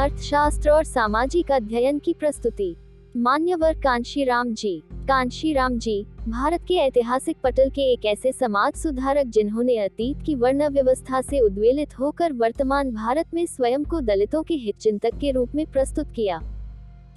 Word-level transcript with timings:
अर्थशास्त्र 0.00 0.70
और 0.70 0.84
सामाजिक 0.84 1.50
अध्ययन 1.52 1.98
की 1.98 2.12
प्रस्तुति। 2.12 2.74
मान्यवर 3.16 3.72
कांशीराम 3.80 4.52
जी। 4.54 4.72
कांशीराम 5.08 5.76
जी, 5.78 6.04
भारत 6.28 6.60
के 6.68 6.74
ऐतिहासिक 6.74 7.36
पटल 7.44 7.70
के 7.70 7.82
एक 7.92 8.04
ऐसे 8.04 8.32
समाज 8.32 8.74
सुधारक 8.74 9.26
जिन्होंने 9.26 9.76
अतीत 9.78 10.22
की 10.26 10.34
वर्ण 10.34 10.68
व्यवस्था 10.68 11.20
से 11.20 11.40
उद्वेलित 11.40 11.98
होकर 11.98 12.32
वर्तमान 12.32 12.90
भारत 12.90 13.34
में 13.34 13.44
स्वयं 13.46 13.84
को 13.84 14.00
दलितों 14.00 14.42
के 14.42 14.54
हित 14.54 14.78
चिंतक 14.78 15.18
के 15.20 15.30
रूप 15.30 15.54
में 15.54 15.64
प्रस्तुत 15.66 16.12
किया। 16.12 16.38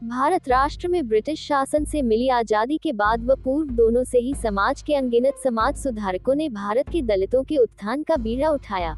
भारत 0.03 0.49
राष्ट्र 0.49 0.87
में 0.87 1.07
ब्रिटिश 1.07 1.47
शासन 1.47 1.85
से 1.85 2.01
मिली 2.01 2.29
आज़ादी 2.31 2.77
के 2.77 2.93
बाद 2.93 3.25
व 3.25 3.35
पूर्व 3.35 3.69
दोनों 3.71 4.03
से 4.03 4.19
ही 4.19 4.33
समाज 4.33 4.81
के 4.81 4.95
अनगिनत 4.95 5.41
समाज 5.43 5.77
सुधारकों 5.77 6.35
ने 6.35 6.49
भारत 6.51 6.89
के 6.89 7.01
दलितों 7.03 7.43
के 7.43 7.57
उत्थान 7.57 8.03
का 8.03 8.15
बीड़ा 8.17 8.49
उठाया। 8.49 8.95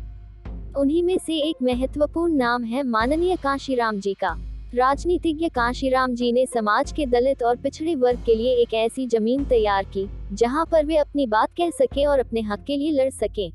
उन्हीं 0.78 1.02
में 1.04 1.18
से 1.18 1.36
एक 1.40 1.56
महत्वपूर्ण 1.64 2.36
नाम 2.36 2.64
है 2.64 2.82
माननीय 2.84 3.36
कांशीराम 3.36 4.00
जी 4.00 4.14
का। 4.14 4.36
राजनीतिज्ञ 4.76 5.48
कांशीराम 5.48 6.16
जी 6.16 6.32
ने 6.32 6.46
समाज 6.46 6.92
के 6.92 7.06
दलित 7.06 7.44
और 7.44 7.56
पिछड़े 7.56 7.94
वर्ग 7.96 8.24
के 8.26 8.36
लिए 8.36 8.56
एक 8.56 8.74
ऐसी 8.74 9.06
ज़मीन 9.08 9.46
तैयार 9.46 9.86
की, 9.88 10.08
जहाँ 10.34 10.66
पर 10.66 10.86
वे 10.86 10.98
अपनी 10.98 11.28
बात 11.28 11.54
कह 11.58 11.70
सके 11.72 12.06
और 12.06 12.20
अपने 12.20 12.42
हक 12.42 12.64
के 12.64 12.78
लिए 12.78 12.92
लड़ 12.94 13.10
सके। 13.12 13.50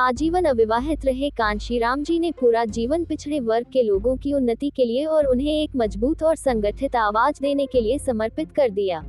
आजीवन 0.00 0.44
अविवाहित 0.44 1.04
रहे 1.06 1.30
कांशीराम 1.30 2.02
जी 2.02 2.18
ने 2.18 2.30
पूरा 2.30 2.64
जीवन 2.70 3.04
पिछड़े 3.04 3.40
वर्ग 3.40 3.66
के 3.72 3.82
लोगों 3.82 4.16
की 4.16 4.32
उन्नति 4.32 4.70
के 4.70 4.84
लिए 4.84 5.04
और 5.06 5.26
उन्हें 5.26 5.52
एक 5.52 5.76
मज़बूत 5.76 6.22
और 6.22 6.36
संगठित 6.36 6.96
आवाज़ 6.96 7.42
देने 7.42 7.66
के 7.66 7.80
लिए 7.80 7.98
समर्पित 7.98 8.52
कर 8.52 8.70
दिया। 8.70 9.04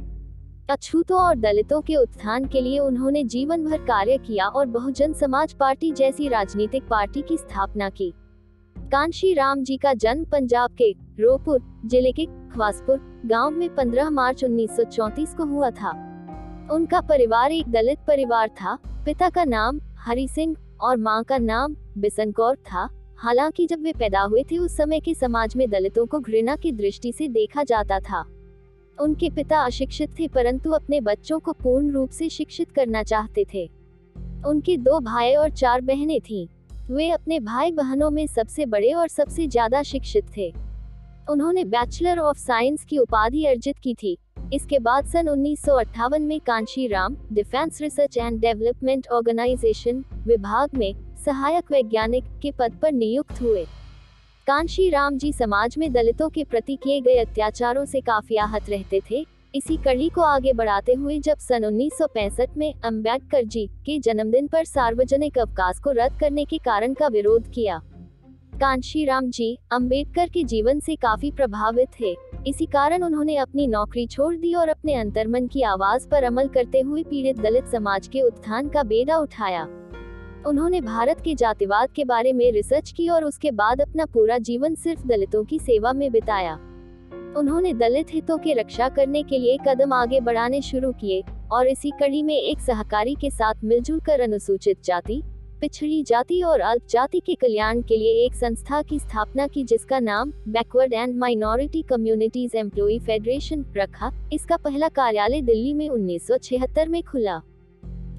अछूतों 0.70 1.20
और 1.20 1.36
दलितों 1.36 1.82
के 1.82 1.96
उत्थान 1.96 2.46
के 2.46 2.62
लिए 2.62 2.80
उन्होंने 2.80 3.24
जीवन 3.24 3.64
भर 3.66 3.78
कार्य 3.78 4.18
किया 4.18 4.48
और 4.48 4.66
बहुजन 4.66 5.14
समाज 5.14 5.54
पार्टी 5.54 5.92
जैसी 5.92 6.28
राजनीतिक 6.28 6.84
पार्टी 6.84 7.22
की 7.22 7.38
स्थापना 7.38 7.90
की। 7.90 8.14
कांशी 8.76 9.34
राम 9.34 9.64
जी 9.64 9.78
का 9.78 9.94
जन्म 9.94 10.26
पंजाब 10.26 10.72
के 10.72 10.92
रोपुर 11.20 11.60
ज़िले 11.86 12.12
के 12.12 12.26
खवासपुर 12.26 13.00
गाँव 13.26 13.50
में 13.50 13.76
15 13.76 14.10
मार्च 14.10 14.44
1934 14.44 15.36
को 15.36 15.46
हुआ 15.46 15.70
था। 15.70 15.92
उनका 16.72 17.02
परिवार 17.02 17.52
एक 17.52 17.72
दलित 17.72 18.00
परिवार 18.08 18.48
था। 18.48 18.78
पिता 19.06 19.30
का 19.30 19.44
नाम 19.44 19.82
हरि 20.00 20.28
सिंह 20.28 20.56
और 20.82 20.98
माँ 20.98 21.24
का 21.24 21.38
नाम 21.38 21.76
बिसन 21.98 22.32
कौर 22.32 22.56
था। 22.56 22.90
हालाँकि 23.18 23.68
जब 23.68 23.82
वे 23.82 23.94
पैदा 23.94 24.22
हुए 24.22 24.44
थे, 24.44 24.58
उस 24.58 24.78
समय 24.78 25.00
के 25.00 25.14
समाज 25.14 25.56
में 25.56 25.70
दलितों 25.70 26.06
को 26.06 26.20
घृणा 26.20 26.56
की 26.56 26.72
दृष्टि 26.72 27.12
से 27.12 27.28
देखा 27.28 27.64
जाता 27.64 28.00
था। 28.00 28.26
उनके 29.00 29.30
पिता 29.30 29.60
अशिक्षित 29.62 30.20
थे 30.20 30.28
परंतु 30.28 30.72
अपने 30.72 31.00
बच्चों 31.02 31.40
को 31.40 31.54
पूर्ण 31.54 31.92
रूप 31.92 32.10
से 32.10 32.30
शिक्षित 32.30 32.72
करना 32.72 33.04
चाहते 33.04 33.46
थे। 33.54 33.66
उनके 34.48 34.78
दो 34.78 35.00
भाई 35.00 35.34
और 35.36 35.50
चार 35.52 35.82
बहनें 35.82 36.20
थीं। 36.22 36.48
वे 36.92 37.10
अपने 37.10 37.40
भाई 37.40 37.72
बहनों 37.72 38.10
में 38.10 38.26
सबसे 38.28 38.66
बड़े 38.66 38.92
और 38.92 39.08
सबसे 39.08 39.48
ज़्यादा 39.48 39.82
शिक्षित 39.84 40.26
थे। 40.38 40.52
उन्होंने 41.30 41.64
बैचलर 41.66 42.20
ऑफ़ 42.20 42.38
साइंस 42.38 42.86
की 42.86 42.98
उपाधि 42.98 43.46
अर्जित 43.46 43.80
की 43.80 43.94
थी। 43.94 44.18
इसके 44.54 44.80
बाद 44.80 45.06
सन 45.06 45.30
उन्नीस 45.30 45.62
सौ 45.62 45.76
अट्ठावन 45.76 46.22
में 46.22 46.40
Kanshi 46.40 46.88
Ram 46.88 47.16
defence 47.34 47.82
research 47.82 48.18
and 48.18 48.40
development 48.42 49.08
organisation 49.08 50.04
विभाग 50.28 50.78
में 50.78 50.94
सहायक 51.26 51.72
वैज्ञानिक 51.72 52.24
के 52.42 52.52
पद 52.52 52.78
पर 52.82 52.92
नियुक्त 52.92 53.42
हुए। 53.42 53.66
कांशी 54.48 54.90
राम 54.90 55.18
जी 55.18 55.32
समाज 55.34 55.76
में 55.78 55.92
दलितों 55.94 56.28
के 56.30 56.44
प्रति 56.44 56.76
किए 56.76 57.00
गए 57.02 57.16
अत्याचारों 57.16 57.84
से 57.86 58.02
काफ़ी 58.02 58.36
आहत 58.36 58.70
रहते 58.70 59.02
थे। 59.12 59.26
इसी 59.56 59.76
कड़ी 59.78 60.08
को 60.10 60.22
आगे 60.22 60.54
बढ़ाते 60.54 60.94
हुए 60.94 61.18
जब 61.20 61.38
सन 61.38 61.66
1965 61.66 62.56
में 62.58 62.74
अंबेडकर 62.86 63.44
जी 63.44 63.66
के 63.86 64.00
जन्मदिन 64.00 64.48
पर 64.48 64.66
सार्वजनिक 64.66 65.38
अवकाश 65.38 65.80
को 65.80 65.92
रद्द 65.92 66.20
करने 66.20 66.46
के 66.46 66.58
कारण 66.58 66.94
का 66.94 67.08
विरोध 67.08 67.52
किया। 67.52 67.82
कांशीराम 68.60 69.30
जी 69.30 69.58
अंबेडकर 69.72 70.30
के 70.30 70.44
जीवन 70.44 70.80
से 70.80 70.96
काफ़ी 70.96 71.32
प्रभावित 71.32 71.90
थे। 72.00 72.16
इसी 72.48 72.66
कारण 72.66 73.04
उन्होंने 73.04 73.36
अपनी 73.36 73.68
नौकरी 73.68 74.06
छोड़ 74.08 74.36
दी 74.36 74.54
और 74.54 74.70
अपने 74.70 74.94
अंतर्मन 74.94 75.48
की 75.48 75.62
आवाज़ 75.64 76.08
पर 76.08 76.24
अमल 76.24 76.48
करते 76.48 76.82
हुए 76.82 77.04
पीड़ित 77.04 77.40
दलित 77.40 77.68
समाज 77.68 78.08
के 78.08 78.22
उत्थान 78.22 78.70
का 78.70 78.84
बेड़ा 78.84 79.18
उठाया। 79.18 79.68
उन्होंने 80.48 80.82
भारत 80.82 81.22
के 81.22 81.36
जातिवाद 81.36 81.92
के 81.92 82.04
बारे 82.06 82.32
में 82.34 82.52
रिसर्च 82.52 82.92
की 82.92 83.08
और 83.10 83.24
उसके 83.24 83.52
बाद 83.52 83.82
अपना 83.82 84.06
पूरा 84.06 84.38
जीवन 84.38 84.76
सिर्फ़ 84.76 85.08
दलितों 85.08 85.44
की 85.44 85.60
सेवा 85.60 85.92
में 85.94 86.12
बिताया। 86.12 86.54
उन्होंने 87.38 87.74
दलित 87.74 88.14
हितों 88.14 88.38
की 88.38 88.54
रक्षा 88.54 88.88
करने 88.90 89.24
के 89.24 89.38
लिए 89.38 89.58
कदम 89.68 89.94
आगे 89.94 90.20
बढ़ाने 90.20 90.62
शुरू 90.62 90.92
किए 90.92 91.24
और 91.52 91.68
इसी 91.68 91.92
कड़ी 91.92 92.24
में 92.24 92.36
एक 92.36 92.60
सहकारी 92.60 93.16
के 93.16 93.30
साथ 93.30 93.64
मिलजुल 93.64 94.00
कर 94.00 94.20
अनुसूचित 94.20 94.84
जाति, 94.84 95.22
पिछड़ी 95.62 96.04
जाति 96.04 96.42
और 96.42 96.60
अल्प 96.60 96.88
जाति 96.90 97.20
के 97.20 97.36
कल्याण 97.36 97.82
के 97.82 97.98
लिए 97.98 98.26
एक 98.26 98.36
संस्था 98.36 98.82
की 98.82 99.00
स्थापना 99.00 99.48
की 99.48 99.64
जिसका 99.64 100.00
नाम 100.00 100.32
backward 100.48 100.94
and 100.94 101.18
minority 101.18 101.82
communities 101.82 102.56
employ 102.56 103.00
federation 103.00 103.66
रखा। 103.78 104.12
इसका 104.34 104.58
पहला 104.58 104.88
कार्यालय 104.88 105.42
दिल्ली 105.42 105.74
में 105.74 105.90
1976 105.90 106.88
में 106.88 107.02
खुला। 107.04 107.42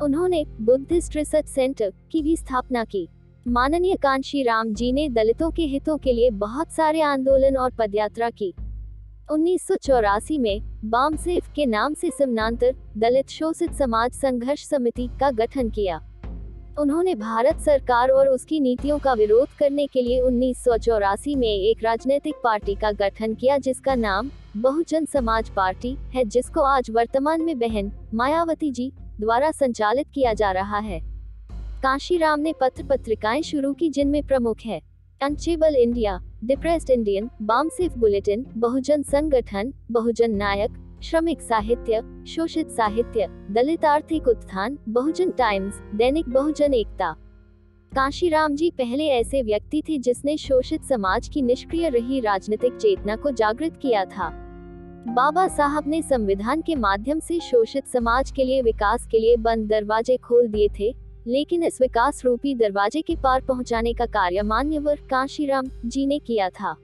उन्होंने 0.02 0.44
बुद्धिस्ट 0.60 1.16
रिसर्च 1.16 1.46
सेंटर 1.46 1.92
की 2.12 2.22
भी 2.22 2.36
स्थापना 2.36 2.84
की। 2.84 3.08
माननीय 3.46 3.94
कांशी 3.94 4.42
राम 4.42 4.72
जी 4.74 4.92
ने 4.92 5.08
दलितों 5.08 5.50
के 5.50 5.62
हितों 5.62 5.96
के 5.98 6.12
लिए 6.12 6.30
बहुत 6.30 6.72
सारे 6.72 7.00
आंदोलन 7.00 7.56
और 7.56 7.70
पदयात्रा 7.70 8.30
की। 8.30 8.52
उन्नीस 9.30 9.66
सौ 9.66 9.74
चौरासी 9.76 10.38
में 10.38 10.60
बाम 10.84 11.16
सेफ़ 11.16 11.50
के 11.52 11.66
नाम 11.66 11.94
से 11.94 12.10
समानांतर 12.10 12.74
दलित 12.96 13.28
शोषित 13.28 13.72
समाज 13.72 14.12
संघर्ष 14.12 14.64
समिति 14.64 15.08
का 15.20 15.30
गठन 15.30 15.70
किया। 15.70 16.00
उन्होंने 16.78 17.14
भारत 17.14 17.60
सरकार 17.60 18.08
और 18.08 18.28
उसकी 18.28 18.60
नीतियों 18.60 18.98
का 18.98 19.12
विरोध 19.12 19.56
करने 19.58 19.86
के 19.86 20.02
लिए 20.02 20.20
उन्नीस 20.20 20.62
सौ 20.64 20.76
चौरासी 20.76 21.34
में 21.34 21.48
एक 21.48 21.84
राजनीतिक 21.84 22.34
पार्टी 22.44 22.74
का 22.74 22.92
गठन 22.92 23.34
किया, 23.34 23.58
जिसका 23.58 23.94
नाम 23.94 24.30
बहुजन 24.56 25.04
समाज 25.04 25.50
पार्टी 25.50 25.96
है, 26.14 26.24
जिसको 26.24 26.60
आज 26.60 26.90
वर्तमान 26.90 27.42
में 27.42 27.58
बहन 27.58 27.92
मायावती 28.14 28.70
जी 28.70 28.92
द्वारा 29.20 29.50
संचालित 29.50 30.06
किया 30.14 30.32
जा 30.32 30.52
रहा 30.52 30.78
है। 30.78 31.00
काशीराम 31.82 32.40
ने 32.40 32.52
पत्र 32.60 32.84
पत्रिकाएँ 32.84 33.42
शुरू 33.42 33.72
की 33.72 33.90
जिनमें 33.90 34.22
प्रमुख 34.26 34.56
है 34.66 34.80
untouchable 35.20 35.76
India 35.76 36.18
depressed 36.44 36.90
Indian 36.90 37.30
BAMCEF 37.42 37.96
bulletin 37.98 38.46
Bahujan 38.56 39.02
Sangathan 39.02 39.72
Bahujan 39.90 40.30
Nayak 40.30 40.70
श्रमिक 41.02 41.40
साहित्य 41.40 42.02
शोषित 42.26 42.70
साहित्य 42.70 43.26
दलित 43.50 43.84
आर्थिक 43.84 44.28
उत्थान 44.28 44.78
बहुजन 44.88 45.30
टाइम्स 45.30 45.80
दैनिक 45.94 46.28
बहुजन 46.28 46.74
एकता 46.74 47.12
काशीराम 47.92 48.54
जी 48.54 48.70
पहले 48.70 49.06
ऐसे 49.06 49.42
व्यक्ति 49.42 49.82
थे 49.88 49.98
जिसने 49.98 50.36
शोषित 50.36 50.84
समाज 50.84 51.28
की 51.28 51.42
निष्क्रिय 51.42 51.88
रही 51.88 52.20
राजनीतिक 52.20 52.76
चेतना 52.76 53.16
को 53.16 53.30
जागृत 53.30 53.76
किया 53.76 54.04
था। 54.04 54.47
बाबा 55.08 55.46
साहब 55.48 55.86
ने 55.88 56.00
संविधान 56.02 56.60
के 56.62 56.74
माध्यम 56.74 57.20
से 57.20 57.38
शोषित 57.40 57.86
समाज 57.86 58.30
के 58.30 58.44
लिए 58.44 58.62
विकास 58.62 59.06
के 59.06 59.18
लिए 59.18 59.36
बंद 59.36 59.68
दरवाजे 59.68 60.16
खोल 60.16 60.48
दिए 60.48 60.68
थे, 60.78 60.92
लेकिन 61.26 61.62
इस 61.62 61.80
विकास 61.80 62.24
रूपी 62.24 62.54
दरवाजे 62.54 63.02
के 63.02 63.16
पार 63.16 63.40
पहुँचाने 63.40 63.92
का 63.92 64.06
कार्य 64.06 64.42
मान्यवर 64.42 65.00
काशीराम 65.10 65.66
जी 65.84 66.06
ने 66.06 66.18
किया 66.18 66.48
था। 66.50 66.74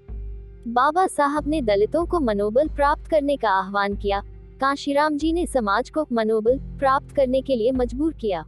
बाबा 0.68 1.06
साहब 1.06 1.48
ने 1.48 1.62
दलितों 1.62 2.04
को 2.06 2.20
मनोबल 2.20 2.68
प्राप्त 2.68 3.10
करने 3.10 3.36
का 3.36 3.50
आह्वान 3.50 3.96
किया, 3.96 4.22
काशीराम 4.60 5.16
जी 5.16 5.32
ने 5.32 5.46
समाज 5.46 5.90
को 5.90 6.06
मनोबल 6.12 6.58
प्राप्त 6.78 7.14
करने 7.16 7.42
के 7.42 7.56
लिए 7.56 7.72
मजबूर 7.72 8.12
किया। 8.12 8.44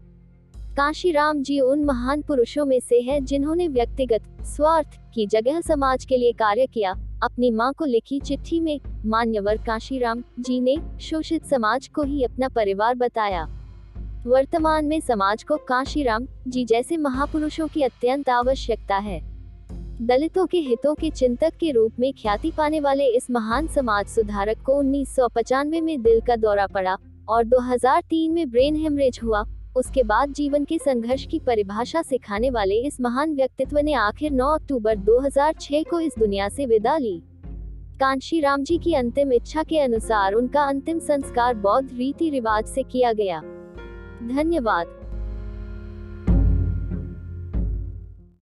काशीराम 0.77 1.43
जी 1.43 1.61
उन 1.61 1.85
महान 1.85 2.23
पुरुषों 2.23 2.65
में 2.65 2.79
से 2.81 3.01
है 3.01 3.21
जिन्होंने 3.21 3.69
व्यक्तिगत 3.69 4.45
स्वार्थ 4.47 5.01
की 5.15 5.27
जगह 5.27 5.61
समाज 5.61 6.05
के 6.05 6.17
लिए 6.17 6.33
कार्य 6.33 6.67
किया 6.67 6.95
अपनी 7.23 7.51
माँ 7.51 7.73
को 7.73 7.85
लिखी 7.85 8.21
चिट्ठी 8.21 8.61
में, 8.61 8.81
मान्यवर 9.07 9.57
काशीराम 9.57 10.23
जी 10.41 10.61
ने 10.61 10.77
शोषित 11.01 11.45
समाज 11.45 11.89
को 11.89 12.03
ही 12.03 12.25
अपना 12.25 12.49
परिवार 12.49 12.95
बताया। 12.95 13.45
वर्तमान 14.27 14.85
में 14.85 15.01
समाज 15.01 15.43
को 15.43 15.57
काशीराम 15.57 16.27
जी 16.49 16.65
जैसे 16.65 16.97
महापुरुषों 16.97 17.67
की 17.69 17.83
अत्यंत 17.83 18.29
आवश्यकता 18.29 18.97
है। 18.97 19.21
दलितों 20.03 20.47
के 20.47 20.59
हितों 20.59 20.95
के 20.95 21.11
चिंतक 21.11 21.53
के 21.61 21.71
रूप 21.71 21.93
में 21.99 22.13
ख्याति 22.13 22.51
पाने 22.51 22.81
वाले 22.81 23.07
इस 23.07 23.31
महान 23.31 23.67
समाज 23.67 24.07
सुधारक 24.07 24.63
को 24.67 24.73
उन्नीस 24.73 25.17
में 25.67 26.03
दिल 26.03 26.21
का 26.21 26.37
दौरा 26.37 26.67
पड़ा 26.67 26.97
और 27.29 27.45
2003 27.45 28.33
में 28.33 28.51
ब्रेन 28.51 28.77
हेमरेज 28.77 29.21
हुआ। 29.25 29.45
उसके 29.77 30.03
बाद 30.03 30.33
जीवन 30.33 30.65
के 30.65 30.79
संघर्ष 30.79 31.27
की 31.27 31.39
परिभाषा 31.39 32.03
सिखाने 32.03 32.51
वाले 32.51 32.75
इस 32.75 33.01
महान 33.01 33.35
व्यक्तित्व 33.35 33.79
ने 33.79 33.93
आखिर 33.93 34.33
9 34.33 34.55
अक्टूबर 34.55 34.97
2006 34.97 35.85
को 35.91 36.01
इस 36.01 36.15
दुनिया 36.19 36.49
से 36.49 36.67
विदा 36.67 36.97
ली। 36.97 37.23
कांशी 38.01 38.41
राम 38.41 38.63
जी 38.63 38.79
की 38.79 38.95
अंतिम 38.95 39.33
इच्छा 39.33 39.63
के 39.63 39.79
अनुसार 39.79 40.33
उनका 40.33 40.63
अंतिम 40.63 40.99
संस्कार 40.99 41.55
बौद्ध 41.55 41.89
रीति 41.95 42.31
रिवाज 42.31 42.67
से 42.67 42.83
किया 42.83 43.13
गया। 43.13 43.41
धन्यवाद। 44.29 45.06